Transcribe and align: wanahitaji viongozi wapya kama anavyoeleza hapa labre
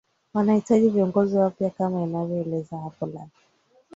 wanahitaji 0.33 0.89
viongozi 0.89 1.37
wapya 1.37 1.69
kama 1.69 2.03
anavyoeleza 2.03 2.77
hapa 2.77 3.05
labre 3.05 3.31